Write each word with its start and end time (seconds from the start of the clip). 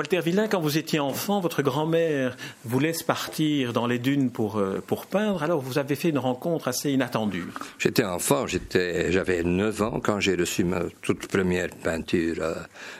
Walter 0.00 0.20
Villain, 0.20 0.48
quand 0.48 0.62
vous 0.62 0.78
étiez 0.78 0.98
enfant, 0.98 1.40
votre 1.40 1.60
grand-mère 1.60 2.34
vous 2.64 2.80
laisse 2.80 3.02
partir 3.02 3.74
dans 3.74 3.86
les 3.86 3.98
dunes 3.98 4.30
pour, 4.30 4.56
euh, 4.56 4.82
pour 4.86 5.04
peindre. 5.04 5.42
Alors, 5.42 5.60
vous 5.60 5.76
avez 5.76 5.94
fait 5.94 6.08
une 6.08 6.16
rencontre 6.16 6.68
assez 6.68 6.90
inattendue. 6.90 7.44
J'étais 7.78 8.04
enfant, 8.04 8.46
j'avais 8.46 9.42
9 9.42 9.82
ans 9.82 10.00
quand 10.02 10.18
j'ai 10.18 10.36
reçu 10.36 10.64
ma 10.64 10.84
toute 11.02 11.26
première 11.26 11.68
peinture 11.68 12.42
à, 12.42 12.46
euh, 12.46 12.54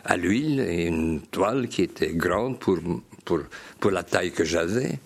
à 0.05 0.19
l'huile 0.19 0.61
et 0.61 0.89
une 0.89 1.23
toile 1.23 1.69
qui 1.69 1.81
était 1.81 2.13
grande 2.13 2.59
pour, 2.59 2.77
pour, 3.25 3.39
pour 3.81 3.91
la 3.91 4.03
taille 4.03 4.33
que 4.33 4.45
j'avais. 4.45 4.99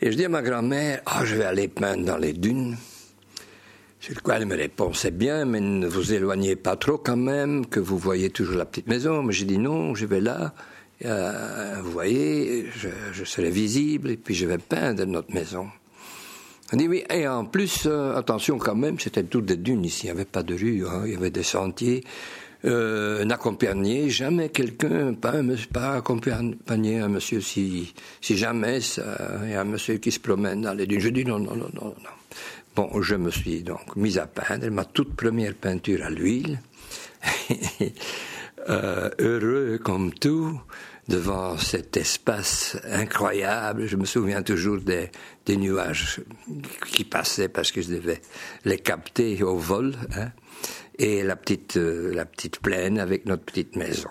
Et 0.00 0.12
je 0.12 0.16
dis 0.16 0.26
à 0.26 0.28
ma 0.28 0.42
grand-mère, 0.42 1.00
ah, 1.06 1.24
je 1.24 1.34
vais 1.34 1.44
aller 1.44 1.66
peindre 1.66 2.04
dans 2.04 2.16
les 2.16 2.32
dunes. 2.32 2.76
Sur 3.98 4.22
quoi 4.22 4.36
elle 4.36 4.46
me 4.46 4.56
répond, 4.56 4.92
c'est 4.92 5.16
bien, 5.16 5.46
mais 5.46 5.58
ne 5.58 5.88
vous 5.88 6.12
éloignez 6.12 6.54
pas 6.54 6.76
trop 6.76 6.96
quand 6.96 7.16
même, 7.16 7.66
que 7.66 7.80
vous 7.80 7.98
voyez 7.98 8.30
toujours 8.30 8.56
la 8.56 8.66
petite 8.66 8.86
maison. 8.86 9.24
Mais 9.24 9.32
j'ai 9.32 9.46
dit 9.46 9.58
non, 9.58 9.96
je 9.96 10.06
vais 10.06 10.20
là. 10.20 10.54
Euh, 11.04 11.74
vous 11.82 11.90
voyez, 11.90 12.66
je, 12.76 13.24
serai 13.24 13.50
visible 13.50 14.10
et 14.10 14.16
puis 14.16 14.34
je 14.34 14.46
vais 14.46 14.58
peindre 14.58 15.04
notre 15.04 15.32
maison. 15.34 15.68
Elle 16.72 16.78
dit 16.78 16.88
oui, 16.88 17.04
et 17.10 17.26
en 17.28 17.44
plus, 17.44 17.84
euh, 17.86 18.16
attention 18.16 18.58
quand 18.58 18.74
même, 18.74 18.98
c'était 18.98 19.24
toutes 19.24 19.46
des 19.46 19.56
dunes 19.56 19.84
ici, 19.84 20.02
il 20.04 20.06
n'y 20.06 20.10
avait 20.12 20.24
pas 20.24 20.42
de 20.42 20.54
rue, 20.54 20.86
hein, 20.86 21.02
il 21.04 21.12
y 21.12 21.16
avait 21.16 21.30
des 21.30 21.42
sentiers. 21.42 22.02
Euh, 22.64 23.24
n'accompagnez 23.24 24.08
jamais 24.08 24.48
quelqu'un, 24.48 25.14
pas, 25.14 25.32
pas 25.72 26.02
un 26.04 27.08
monsieur 27.08 27.40
si, 27.40 27.92
si 28.20 28.36
jamais 28.36 28.78
il 28.78 29.50
y 29.50 29.54
a 29.54 29.60
un 29.60 29.64
monsieur 29.64 29.96
qui 29.96 30.12
se 30.12 30.20
promène 30.20 30.62
dans 30.62 30.72
les 30.72 30.86
dunes. 30.86 31.00
Je 31.00 31.08
dis 31.08 31.24
non, 31.24 31.40
non, 31.40 31.56
non, 31.56 31.70
non, 31.74 31.86
non. 31.86 31.94
Bon, 32.74 33.02
je 33.02 33.16
me 33.16 33.30
suis 33.30 33.62
donc 33.62 33.96
mis 33.96 34.16
à 34.16 34.26
peindre 34.26 34.70
ma 34.70 34.84
toute 34.84 35.14
première 35.14 35.54
peinture 35.54 36.04
à 36.04 36.10
l'huile. 36.10 36.60
euh, 38.68 39.10
heureux 39.18 39.78
comme 39.82 40.12
tout 40.12 40.60
devant 41.08 41.58
cet 41.58 41.96
espace 41.96 42.76
incroyable. 42.84 43.86
Je 43.86 43.96
me 43.96 44.04
souviens 44.04 44.42
toujours 44.42 44.78
des, 44.80 45.10
nuages 45.48 46.20
qui 46.86 47.04
passaient 47.04 47.48
parce 47.48 47.72
que 47.72 47.82
je 47.82 47.94
devais 47.94 48.20
les 48.64 48.78
capter 48.78 49.42
au 49.42 49.56
vol. 49.56 49.94
Hein, 50.16 50.30
et 50.98 51.22
la 51.22 51.36
petite, 51.36 51.76
euh, 51.76 52.14
la 52.14 52.24
petite 52.24 52.60
plaine 52.60 52.98
avec 52.98 53.26
notre 53.26 53.44
petite 53.44 53.76
maison. 53.76 54.10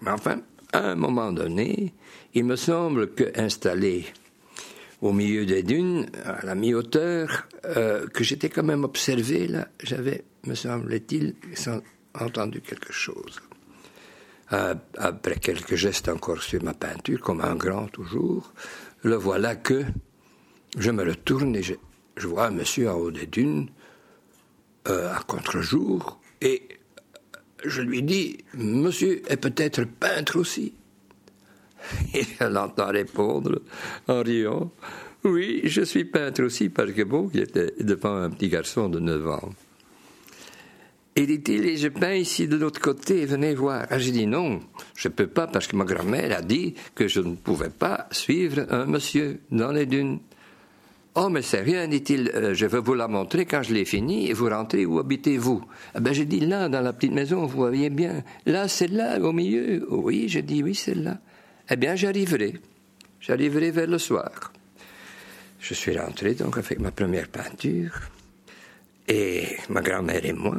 Mais 0.00 0.10
enfin, 0.10 0.40
à 0.72 0.90
un 0.90 0.94
moment 0.94 1.32
donné, 1.32 1.94
il 2.34 2.44
me 2.44 2.56
semble 2.56 3.14
que 3.14 3.38
installé 3.38 4.06
au 5.00 5.12
milieu 5.12 5.44
des 5.44 5.62
dunes, 5.62 6.06
à 6.24 6.44
la 6.46 6.54
mi-hauteur, 6.54 7.46
euh, 7.64 8.06
que 8.06 8.24
j'étais 8.24 8.48
quand 8.48 8.62
même 8.62 8.84
observé 8.84 9.48
là, 9.48 9.68
j'avais, 9.82 10.24
me 10.46 10.54
semble-t-il, 10.54 11.34
entendu 12.14 12.60
quelque 12.60 12.92
chose. 12.92 13.40
Euh, 14.52 14.74
après 14.98 15.36
quelques 15.36 15.76
gestes 15.76 16.08
encore 16.08 16.42
sur 16.42 16.62
ma 16.62 16.74
peinture, 16.74 17.20
comme 17.20 17.40
un 17.40 17.54
grand 17.54 17.86
toujours, 17.88 18.52
le 19.02 19.16
voilà 19.16 19.56
que 19.56 19.82
je 20.76 20.90
me 20.90 21.04
retourne 21.04 21.56
et 21.56 21.62
je, 21.62 22.26
vois 22.26 22.48
un 22.48 22.50
monsieur 22.50 22.90
en 22.90 22.96
haut 22.96 23.10
des 23.10 23.26
dunes, 23.26 23.70
euh, 24.88 25.10
à 25.10 25.20
contre-jour, 25.20 26.20
et 26.42 26.68
je 27.64 27.80
lui 27.80 28.02
dis, 28.02 28.44
monsieur 28.54 29.22
est 29.30 29.38
peut-être 29.38 29.84
peintre 29.84 30.38
aussi. 30.38 30.74
Et 32.14 32.22
je 32.22 32.44
l'entends 32.44 32.92
répondre 32.92 33.60
en 34.06 34.22
riant 34.22 34.70
Oui, 35.24 35.62
je 35.64 35.82
suis 35.82 36.04
peintre 36.04 36.44
aussi, 36.44 36.68
parce 36.68 36.92
que 36.92 37.02
bon, 37.02 37.28
il 37.34 37.40
était 37.40 37.74
devant 37.80 38.16
un 38.16 38.30
petit 38.30 38.48
garçon 38.48 38.88
de 38.88 39.00
9 39.00 39.28
ans. 39.28 39.50
Et 41.14 41.26
dit-il, 41.26 41.66
et 41.66 41.76
je 41.76 41.88
peins 41.88 42.14
ici 42.14 42.48
de 42.48 42.56
l'autre 42.56 42.80
côté, 42.80 43.26
venez 43.26 43.54
voir. 43.54 43.86
Ah, 43.90 43.98
j'ai 43.98 44.12
dit 44.12 44.26
non, 44.26 44.60
je 44.96 45.08
ne 45.08 45.12
peux 45.12 45.26
pas, 45.26 45.46
parce 45.46 45.66
que 45.66 45.76
ma 45.76 45.84
grand-mère 45.84 46.36
a 46.36 46.40
dit 46.40 46.74
que 46.94 47.06
je 47.06 47.20
ne 47.20 47.34
pouvais 47.34 47.68
pas 47.68 48.08
suivre 48.10 48.66
un 48.70 48.86
monsieur 48.86 49.40
dans 49.50 49.72
les 49.72 49.84
dunes. 49.84 50.20
Oh, 51.14 51.28
mais 51.28 51.42
c'est 51.42 51.60
rien, 51.60 51.86
dit-il, 51.88 52.30
euh, 52.34 52.54
je 52.54 52.64
vais 52.64 52.80
vous 52.80 52.94
la 52.94 53.06
montrer 53.06 53.44
quand 53.44 53.62
je 53.62 53.74
l'ai 53.74 53.84
fini, 53.84 54.30
et 54.30 54.32
vous 54.32 54.48
rentrez, 54.48 54.86
où 54.86 54.98
habitez-vous? 54.98 55.62
Ah 55.94 56.00
ben, 56.00 56.14
j'ai 56.14 56.24
dit, 56.24 56.40
là, 56.40 56.70
dans 56.70 56.80
la 56.80 56.94
petite 56.94 57.12
maison, 57.12 57.44
vous 57.44 57.58
voyez 57.58 57.90
bien. 57.90 58.24
Là, 58.46 58.66
c'est 58.66 58.88
là, 58.88 59.20
au 59.20 59.32
milieu. 59.32 59.86
Oui, 59.90 60.24
j'ai 60.28 60.40
dit, 60.40 60.62
oui, 60.62 60.74
c'est 60.74 60.94
là. 60.94 61.18
Eh 61.68 61.76
bien, 61.76 61.94
j'arriverai. 61.94 62.54
J'arriverai 63.20 63.70
vers 63.70 63.86
le 63.86 63.98
soir. 63.98 64.52
Je 65.60 65.74
suis 65.74 65.96
rentré 65.96 66.32
donc 66.32 66.56
avec 66.56 66.80
ma 66.80 66.90
première 66.90 67.28
peinture. 67.28 67.92
Et 69.06 69.44
ma 69.68 69.82
grand-mère 69.82 70.24
et 70.24 70.32
moi, 70.32 70.56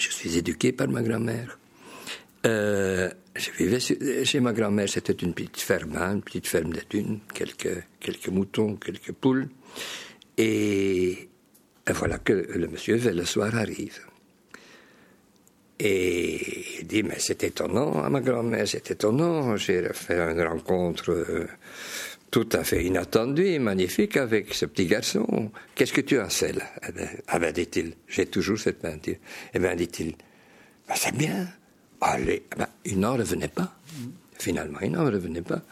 je 0.00 0.10
suis 0.10 0.36
éduqué 0.38 0.72
par 0.72 0.88
ma 0.88 1.02
grand-mère. 1.02 1.58
Euh, 2.46 3.10
je 3.36 3.50
vivais 3.52 4.24
chez 4.24 4.40
ma 4.40 4.52
grand-mère, 4.52 4.88
c'était 4.88 5.12
une 5.12 5.34
petite 5.34 5.60
ferme, 5.60 5.96
une 5.96 6.22
petite 6.22 6.46
ferme 6.46 6.72
de 6.72 6.80
dunes, 6.88 7.20
quelques, 7.34 7.84
quelques 8.00 8.28
moutons, 8.28 8.76
quelques 8.76 9.12
poules. 9.12 9.48
Et, 10.38 11.28
voilà 11.88 12.18
que 12.18 12.32
le 12.32 12.68
monsieur 12.68 12.96
le 12.96 13.24
soir 13.24 13.54
arrive. 13.54 14.00
Et 15.78 16.80
il 16.80 16.86
dit, 16.86 17.02
mais 17.02 17.18
c'est 17.18 17.42
étonnant, 17.42 18.02
hein, 18.02 18.10
ma 18.10 18.20
grand-mère, 18.20 18.68
c'est 18.68 18.90
étonnant. 18.90 19.56
J'ai 19.56 19.88
fait 19.92 20.18
une 20.18 20.42
rencontre 20.42 21.10
euh, 21.10 21.46
tout 22.30 22.48
à 22.52 22.62
fait 22.64 22.84
inattendue 22.84 23.46
et 23.46 23.58
magnifique 23.58 24.16
avec 24.16 24.54
ce 24.54 24.66
petit 24.66 24.86
garçon. 24.86 25.50
Qu'est-ce 25.74 25.92
que 25.92 26.00
tu 26.00 26.18
as 26.18 26.28
là 26.52 26.64
Eh 26.88 26.92
bien, 26.92 27.08
ah 27.28 27.38
ben, 27.38 27.52
dit-il, 27.52 27.94
j'ai 28.06 28.26
toujours 28.26 28.58
cette 28.58 28.78
peinture. 28.80 29.16
Eh 29.52 29.58
bien, 29.58 29.74
dit-il, 29.74 30.14
ben, 30.88 30.94
c'est 30.96 31.14
bien. 31.14 31.48
Allez, 32.00 32.44
eh 32.52 32.58
ben, 32.58 32.68
il 32.84 33.00
n'en 33.00 33.16
revenait 33.16 33.48
pas. 33.48 33.76
Finalement, 34.38 34.78
il 34.80 34.92
n'en 34.92 35.04
revenait 35.04 35.42
pas. 35.42 35.62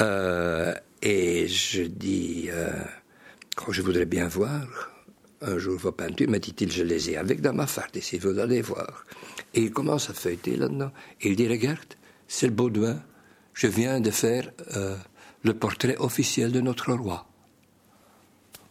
Euh, 0.00 0.74
et 1.02 1.48
je 1.48 1.82
dis, 1.82 2.48
euh, 2.50 2.70
oh, 3.66 3.72
je 3.72 3.82
voudrais 3.82 4.06
bien 4.06 4.28
voir 4.28 4.92
un 5.40 5.58
jour 5.58 5.78
vos 5.78 5.92
peintures, 5.92 6.28
me 6.28 6.38
dit-il, 6.38 6.70
je 6.70 6.82
les 6.82 7.10
ai 7.10 7.16
avec 7.16 7.40
dans 7.40 7.52
ma 7.52 7.66
farde, 7.66 7.94
ici, 7.96 8.18
vous 8.18 8.38
allez 8.38 8.60
voir. 8.60 9.04
Et 9.54 9.62
il 9.62 9.70
commence 9.70 10.10
à 10.10 10.12
feuilleter 10.12 10.56
là-dedans? 10.56 10.90
Il 11.22 11.36
dit, 11.36 11.48
regarde, 11.48 11.94
c'est 12.26 12.46
le 12.46 12.52
Baudouin, 12.52 13.00
je 13.54 13.68
viens 13.68 14.00
de 14.00 14.10
faire 14.10 14.50
euh, 14.76 14.96
le 15.42 15.54
portrait 15.54 15.96
officiel 15.98 16.52
de 16.52 16.60
notre 16.60 16.92
roi. 16.92 17.26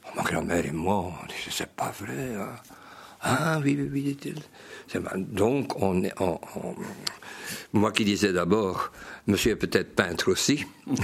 Oh, 0.06 0.10
ma 0.16 0.24
grand-mère 0.24 0.66
et 0.66 0.72
moi, 0.72 0.96
on 0.96 1.26
dit, 1.28 1.34
c'est 1.50 1.74
pas 1.76 1.92
vrai. 2.00 2.36
Hein. 2.36 2.56
Ah 3.22 3.60
oui, 3.64 3.76
oui, 3.80 3.90
oui, 3.92 4.02
dit-il. 4.04 4.42
Donc, 5.18 5.82
on 5.82 6.04
est, 6.04 6.14
moi 7.74 7.92
qui 7.92 8.06
disais 8.06 8.32
d'abord, 8.32 8.92
monsieur 9.26 9.54
est 9.54 9.56
peut-être 9.56 9.96
peintre 9.96 10.32
aussi. 10.32 10.66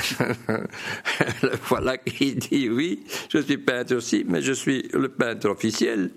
voilà 1.67 1.97
qui 1.97 2.35
dit 2.35 2.69
oui, 2.69 3.03
je 3.29 3.39
suis 3.39 3.57
peintre 3.57 3.95
aussi, 3.95 4.25
mais 4.27 4.41
je 4.41 4.53
suis 4.53 4.87
le 4.93 5.09
peintre 5.09 5.49
officiel. 5.49 6.11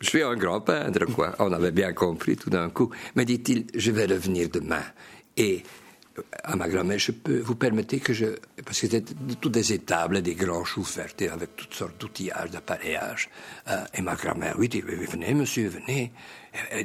Je 0.00 0.08
suis 0.08 0.22
un 0.22 0.36
grand 0.36 0.60
peintre, 0.60 1.06
quoi. 1.06 1.34
On 1.38 1.52
avait 1.52 1.72
bien 1.72 1.92
compris 1.92 2.36
tout 2.36 2.50
d'un 2.50 2.70
coup. 2.70 2.90
Mais 3.16 3.24
dit-il, 3.24 3.66
je 3.74 3.90
vais 3.90 4.06
revenir 4.06 4.48
demain. 4.48 4.82
Et 5.36 5.62
à 6.44 6.56
ma 6.56 6.68
grand-mère, 6.68 6.98
je 6.98 7.12
peux, 7.12 7.38
vous 7.38 7.54
permettez 7.54 8.00
que 8.00 8.12
je, 8.12 8.26
parce 8.64 8.80
que 8.80 8.88
c'était 8.88 9.14
toutes 9.40 9.52
des 9.52 9.72
étables, 9.72 10.22
des 10.22 10.34
grands 10.34 10.64
choux 10.64 10.84
fertés 10.84 11.28
avec 11.28 11.56
toutes 11.56 11.74
sortes 11.74 12.00
d'outillages, 12.00 12.50
d'appareillages. 12.50 13.28
Euh, 13.68 13.84
et 13.94 14.02
ma 14.02 14.14
grand-mère, 14.14 14.54
oui, 14.58 14.68
dit, 14.68 14.80
venez, 14.80 15.34
monsieur, 15.34 15.68
venez. 15.68 16.12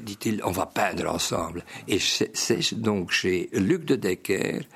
Dit-il, 0.01 0.41
on 0.43 0.51
va 0.51 0.65
peindre 0.67 1.09
ensemble. 1.09 1.63
Et 1.87 1.97
c'est 1.99 2.73
donc 2.73 3.11
chez 3.11 3.49
Luc 3.53 3.85
de 3.85 3.95
Decker 3.95 4.67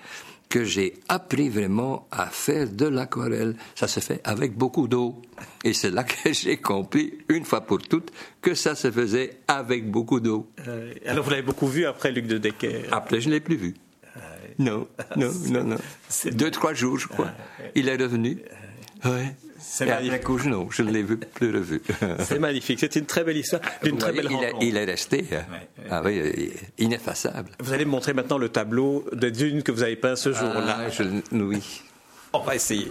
que 0.50 0.64
j'ai 0.64 0.94
appris 1.10 1.50
vraiment 1.50 2.08
à 2.10 2.28
faire 2.28 2.70
de 2.70 2.86
l'aquarelle. 2.86 3.56
Ça 3.76 3.88
se 3.88 4.00
fait 4.00 4.22
avec 4.24 4.56
beaucoup 4.56 4.88
d'eau. 4.88 5.22
Et 5.64 5.74
c'est 5.74 5.92
là 5.92 6.04
que 6.04 6.32
j'ai 6.32 6.58
compris, 6.58 7.18
une 7.30 7.44
fois 7.44 7.62
pour 7.62 7.80
toutes, 7.80 8.12
que 8.42 8.54
ça 8.56 8.76
se 8.76 8.90
faisait 8.90 9.40
avec 9.48 9.92
beaucoup 9.92 10.20
d'eau. 10.20 10.50
Euh, 10.68 10.94
alors 11.06 11.26
vous 11.26 11.32
l'avez 11.32 11.42
beaucoup 11.42 11.68
vu 11.68 11.86
après 11.86 12.12
Luc 12.12 12.28
de 12.28 12.38
Decker? 12.38 12.86
Après, 12.92 13.20
je 13.20 13.28
ne 13.28 13.34
l'ai 13.34 13.42
plus 13.42 13.58
vu. 13.58 13.76
Non, 14.60 14.88
non, 15.16 15.32
non, 15.50 15.64
non. 15.64 15.78
Deux, 16.32 16.52
trois 16.52 16.74
jours, 16.74 17.00
je 17.00 17.08
crois. 17.08 17.32
Il 17.76 17.90
est 17.90 17.96
revenu. 17.96 18.40
Ouais. 19.06 19.36
C'est 19.60 19.86
magnifique. 19.86 20.24
Après 20.24 20.50
non, 20.50 20.68
je 20.72 20.82
ne 20.84 20.92
l'ai 20.92 21.04
plus 21.04 21.56
revu. 21.56 21.82
C'est 22.20 22.40
magnifique. 22.40 22.80
C'est 22.80 22.96
une 22.96 23.06
très 23.06 23.24
belle 23.24 23.38
histoire, 23.38 23.62
d'une 23.84 23.98
très 23.98 24.12
belle 24.12 24.28
il 24.30 24.36
rencontre. 24.36 24.64
il 24.64 24.78
est 24.78 24.86
resté, 24.86 25.26
hein. 25.32 25.44
ah 25.90 26.02
oui, 26.06 26.52
ineffaçable. 26.78 27.50
Vous 27.60 27.74
allez 27.74 27.86
me 27.86 27.92
montrer 27.92 28.14
maintenant 28.14 28.38
le 28.38 28.50
tableau 28.50 29.06
de 29.12 29.30
Dune 29.30 29.64
que 29.64 29.72
vous 29.72 29.84
avez 29.84 29.96
peint 29.96 30.16
ce 30.16 30.32
jour-là. 30.32 30.88
Ah, 30.88 31.04
oui. 31.32 31.82
On 32.34 32.40
va 32.40 32.56
essayer. 32.56 32.88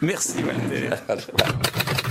Merci, 0.00 0.38
Walter. 0.42 0.96